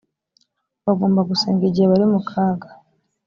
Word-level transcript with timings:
bagomba 0.85 1.27
gusenga 1.29 1.63
igihe 1.65 1.85
bari 1.91 2.05
mu 2.13 2.19
kaga 2.29 2.69